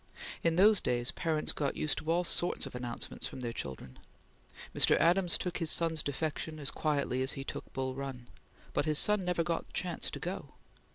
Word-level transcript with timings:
In 0.41 0.55
those 0.55 0.81
days, 0.81 1.11
parents 1.11 1.51
got 1.51 1.77
used 1.77 1.99
to 1.99 2.09
all 2.11 2.23
sorts 2.23 2.65
of 2.65 2.73
announcements 2.73 3.27
from 3.27 3.41
their 3.41 3.53
children. 3.53 3.99
Mr. 4.75 4.99
Adams 4.99 5.37
took 5.37 5.59
his 5.59 5.69
son's 5.69 6.01
defection 6.01 6.57
as 6.57 6.71
quietly 6.71 7.21
as 7.21 7.33
he 7.33 7.43
took 7.43 7.71
Bull 7.71 7.93
Run; 7.93 8.25
but 8.73 8.85
his 8.85 8.97
son 8.97 9.23
never 9.23 9.43
got 9.43 9.67
the 9.67 9.73
chance 9.73 10.09
to 10.09 10.17
go. 10.19 10.55